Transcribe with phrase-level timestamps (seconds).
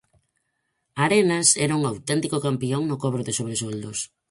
[1.05, 3.99] Arenas era un auténtico campión no cobro de sobresoldos.